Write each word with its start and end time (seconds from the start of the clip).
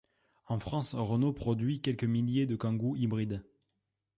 En 0.47 0.57
France, 0.57 0.95
Renault 0.95 1.31
produit 1.31 1.79
quelques 1.79 2.05
milliers 2.05 2.47
de 2.47 2.55
Kangoo 2.55 2.95
hybrides. 2.95 3.43